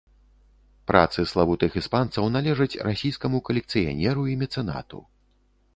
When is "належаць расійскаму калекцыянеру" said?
2.37-4.21